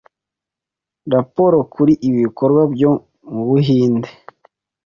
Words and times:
raporo 1.13 1.57
kuri 1.73 1.93
ibi 2.07 2.17
bikorwa 2.25 2.61
byo 2.73 2.91
mu 3.31 3.41
buhinde, 3.47 4.09